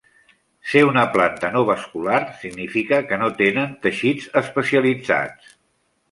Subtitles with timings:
[0.69, 5.53] Ser una planta no vascular significa que no tenen teixits especialitzats.